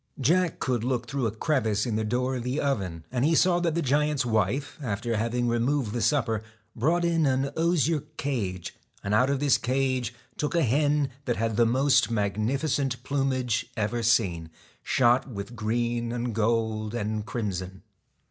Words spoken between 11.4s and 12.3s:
the 7 TACK most